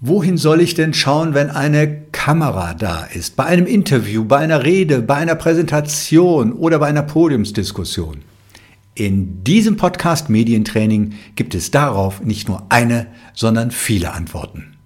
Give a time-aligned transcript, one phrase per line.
[0.00, 3.34] Wohin soll ich denn schauen, wenn eine Kamera da ist?
[3.34, 8.18] Bei einem Interview, bei einer Rede, bei einer Präsentation oder bei einer Podiumsdiskussion?
[8.94, 14.76] In diesem Podcast Medientraining gibt es darauf nicht nur eine, sondern viele Antworten.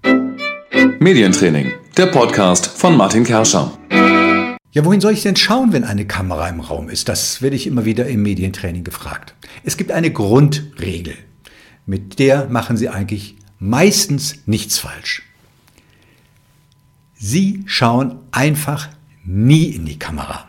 [1.01, 3.72] Medientraining, der Podcast von Martin Kerscher.
[4.71, 7.08] Ja, wohin soll ich denn schauen, wenn eine Kamera im Raum ist?
[7.08, 9.35] Das werde ich immer wieder im Medientraining gefragt.
[9.65, 11.15] Es gibt eine Grundregel.
[11.85, 15.22] Mit der machen Sie eigentlich meistens nichts falsch.
[17.14, 18.88] Sie schauen einfach
[19.24, 20.48] nie in die Kamera.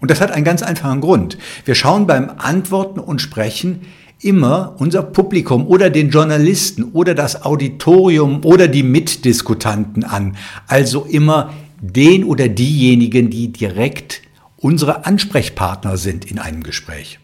[0.00, 1.38] Und das hat einen ganz einfachen Grund.
[1.64, 3.82] Wir schauen beim Antworten und Sprechen
[4.20, 10.36] immer unser Publikum oder den Journalisten oder das Auditorium oder die Mitdiskutanten an.
[10.66, 14.22] Also immer den oder diejenigen, die direkt
[14.56, 17.18] unsere Ansprechpartner sind in einem Gespräch.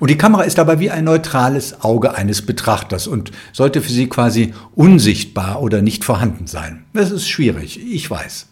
[0.00, 4.08] Und die Kamera ist dabei wie ein neutrales Auge eines Betrachters und sollte für Sie
[4.08, 6.84] quasi unsichtbar oder nicht vorhanden sein.
[6.92, 8.48] Das ist schwierig, ich weiß.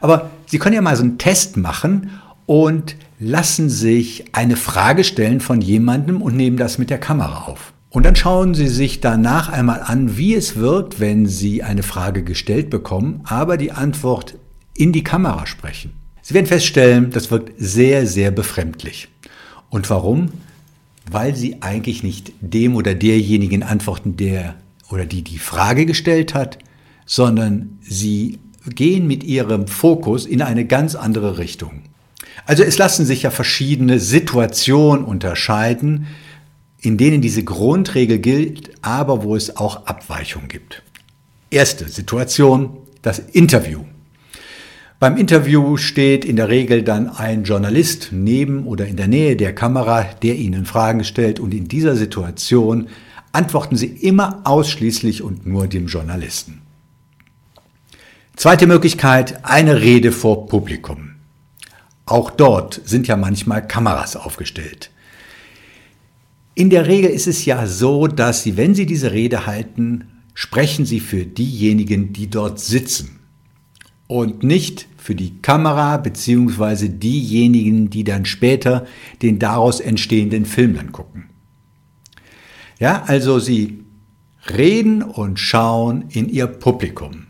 [0.00, 2.10] Aber Sie können ja mal so einen Test machen
[2.46, 7.72] und lassen sich eine Frage stellen von jemandem und nehmen das mit der Kamera auf.
[7.90, 12.24] Und dann schauen Sie sich danach einmal an, wie es wirkt, wenn Sie eine Frage
[12.24, 14.36] gestellt bekommen, aber die Antwort
[14.74, 15.92] in die Kamera sprechen.
[16.20, 19.08] Sie werden feststellen, das wirkt sehr, sehr befremdlich.
[19.74, 20.30] Und warum?
[21.10, 24.54] Weil sie eigentlich nicht dem oder derjenigen antworten, der
[24.88, 26.58] oder die die Frage gestellt hat,
[27.06, 28.38] sondern sie
[28.72, 31.82] gehen mit ihrem Fokus in eine ganz andere Richtung.
[32.46, 36.06] Also es lassen sich ja verschiedene Situationen unterscheiden,
[36.80, 40.84] in denen diese Grundregel gilt, aber wo es auch Abweichungen gibt.
[41.50, 43.80] Erste Situation, das Interview.
[45.04, 49.54] Beim Interview steht in der Regel dann ein Journalist neben oder in der Nähe der
[49.54, 52.88] Kamera, der Ihnen Fragen stellt und in dieser Situation
[53.30, 56.62] antworten Sie immer ausschließlich und nur dem Journalisten.
[58.34, 61.10] Zweite Möglichkeit, eine Rede vor Publikum.
[62.06, 64.90] Auch dort sind ja manchmal Kameras aufgestellt.
[66.54, 70.86] In der Regel ist es ja so, dass Sie, wenn Sie diese Rede halten, sprechen
[70.86, 73.20] Sie für diejenigen, die dort sitzen
[74.06, 78.86] und nicht für die Kamera beziehungsweise diejenigen, die dann später
[79.22, 81.24] den daraus entstehenden Film dann gucken.
[82.78, 83.84] Ja, also sie
[84.50, 87.26] reden und schauen in ihr Publikum.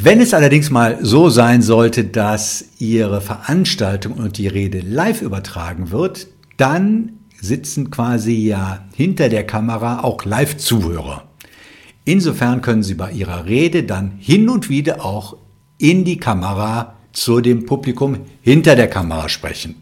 [0.00, 5.90] Wenn es allerdings mal so sein sollte, dass Ihre Veranstaltung und die Rede live übertragen
[5.90, 11.27] wird, dann sitzen quasi ja hinter der Kamera auch Live-Zuhörer.
[12.08, 15.36] Insofern können Sie bei Ihrer Rede dann hin und wieder auch
[15.76, 19.74] in die Kamera zu dem Publikum hinter der Kamera sprechen.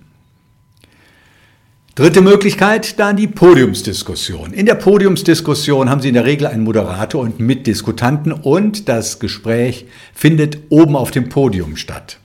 [1.94, 4.53] Dritte Möglichkeit, dann die Podiumsdiskussion.
[4.53, 9.87] In der Podiumsdiskussion haben Sie in der Regel einen Moderator und Mitdiskutanten und das Gespräch
[10.12, 12.19] findet oben auf dem Podium statt.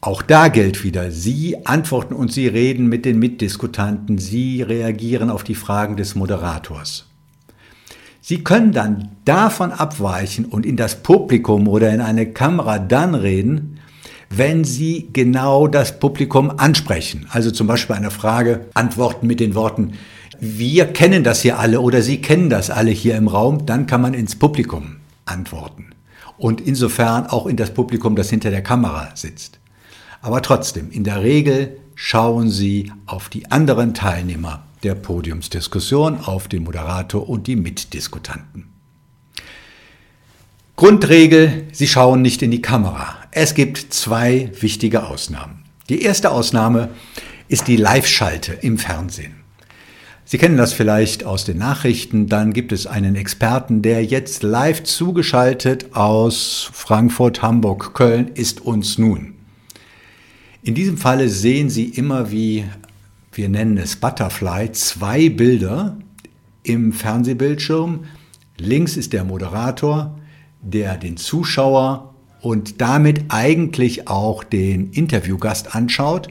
[0.00, 5.44] Auch da gilt wieder, Sie antworten und Sie reden mit den Mitdiskutanten, Sie reagieren auf
[5.44, 7.06] die Fragen des Moderators.
[8.28, 13.78] Sie können dann davon abweichen und in das Publikum oder in eine Kamera dann reden,
[14.30, 17.28] wenn Sie genau das Publikum ansprechen.
[17.30, 19.92] Also zum Beispiel eine Frage antworten mit den Worten,
[20.40, 24.02] wir kennen das hier alle oder Sie kennen das alle hier im Raum, dann kann
[24.02, 25.90] man ins Publikum antworten.
[26.36, 29.60] Und insofern auch in das Publikum, das hinter der Kamera sitzt.
[30.20, 36.62] Aber trotzdem, in der Regel schauen Sie auf die anderen Teilnehmer der Podiumsdiskussion auf den
[36.62, 38.68] Moderator und die Mitdiskutanten.
[40.76, 43.16] Grundregel, Sie schauen nicht in die Kamera.
[43.30, 45.64] Es gibt zwei wichtige Ausnahmen.
[45.88, 46.90] Die erste Ausnahme
[47.48, 49.34] ist die Live-Schalte im Fernsehen.
[50.26, 52.26] Sie kennen das vielleicht aus den Nachrichten.
[52.26, 58.98] Dann gibt es einen Experten, der jetzt live zugeschaltet aus Frankfurt, Hamburg, Köln ist uns
[58.98, 59.35] nun.
[60.66, 62.64] In diesem Falle sehen Sie immer, wie
[63.30, 65.96] wir nennen es Butterfly, zwei Bilder
[66.64, 68.00] im Fernsehbildschirm.
[68.58, 70.18] Links ist der Moderator,
[70.60, 76.30] der den Zuschauer und damit eigentlich auch den Interviewgast anschaut.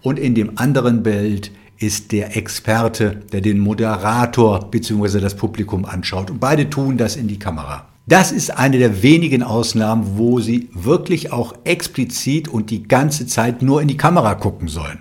[0.00, 5.20] Und in dem anderen Bild ist der Experte, der den Moderator bzw.
[5.20, 6.30] das Publikum anschaut.
[6.30, 7.86] Und beide tun das in die Kamera.
[8.08, 13.62] Das ist eine der wenigen Ausnahmen, wo sie wirklich auch explizit und die ganze Zeit
[13.62, 15.00] nur in die Kamera gucken sollen.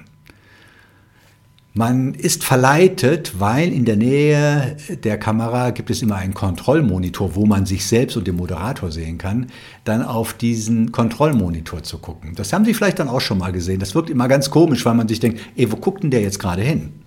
[1.76, 7.46] Man ist verleitet, weil in der Nähe der Kamera gibt es immer einen Kontrollmonitor, wo
[7.46, 9.48] man sich selbst und den Moderator sehen kann,
[9.84, 12.34] dann auf diesen Kontrollmonitor zu gucken.
[12.34, 13.80] Das haben Sie vielleicht dann auch schon mal gesehen.
[13.80, 16.40] Das wirkt immer ganz komisch, weil man sich denkt, ey, wo guckt denn der jetzt
[16.40, 17.05] gerade hin?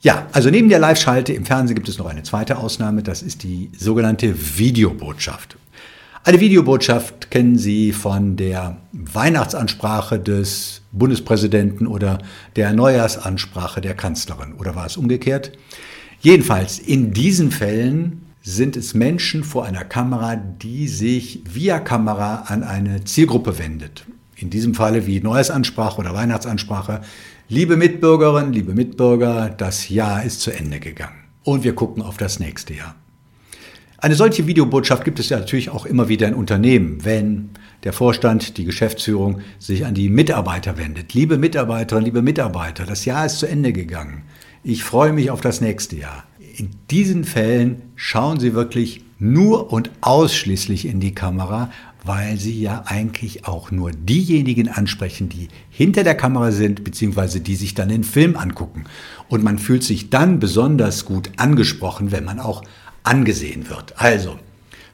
[0.00, 3.42] Ja, also neben der Live-Schalte im Fernsehen gibt es noch eine zweite Ausnahme, das ist
[3.42, 5.56] die sogenannte Videobotschaft.
[6.26, 12.18] Eine Videobotschaft kennen Sie von der Weihnachtsansprache des Bundespräsidenten oder
[12.56, 14.54] der Neujahrsansprache der Kanzlerin.
[14.54, 15.52] Oder war es umgekehrt?
[16.20, 22.64] Jedenfalls, in diesen Fällen sind es Menschen vor einer Kamera, die sich via Kamera an
[22.64, 24.04] eine Zielgruppe wendet.
[24.34, 27.02] In diesem Falle wie Neujahrsansprache oder Weihnachtsansprache
[27.48, 32.40] Liebe Mitbürgerinnen, liebe Mitbürger, das Jahr ist zu Ende gegangen und wir gucken auf das
[32.40, 32.96] nächste Jahr.
[33.98, 37.50] Eine solche Videobotschaft gibt es ja natürlich auch immer wieder in Unternehmen, wenn
[37.84, 41.14] der Vorstand, die Geschäftsführung sich an die Mitarbeiter wendet.
[41.14, 44.24] Liebe Mitarbeiterinnen, liebe Mitarbeiter, das Jahr ist zu Ende gegangen.
[44.64, 46.24] Ich freue mich auf das nächste Jahr.
[46.58, 51.70] In diesen Fällen schauen Sie wirklich nur und ausschließlich in die Kamera,
[52.02, 57.56] weil Sie ja eigentlich auch nur diejenigen ansprechen, die hinter der Kamera sind, beziehungsweise die
[57.56, 58.84] sich dann den Film angucken.
[59.28, 62.62] Und man fühlt sich dann besonders gut angesprochen, wenn man auch
[63.02, 63.92] angesehen wird.
[64.00, 64.38] Also,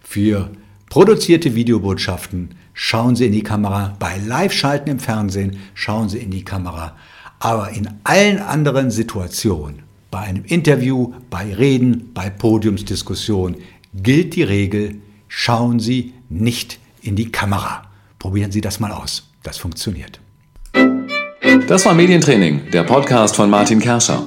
[0.02, 0.50] für
[0.90, 3.94] produzierte Videobotschaften schauen Sie in die Kamera.
[4.00, 6.96] Bei Live-Schalten im Fernsehen schauen Sie in die Kamera.
[7.38, 13.56] Aber in allen anderen Situationen, bei einem Interview, bei Reden, bei Podiumsdiskussionen,
[13.94, 17.82] gilt die Regel, schauen Sie nicht in die Kamera.
[18.20, 19.28] Probieren Sie das mal aus.
[19.42, 20.20] Das funktioniert.
[21.66, 24.22] Das war Medientraining, der Podcast von Martin Kerscher.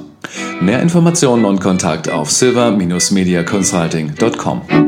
[0.59, 4.84] Mehr Informationen und Kontakt auf silver-mediaconsulting.com.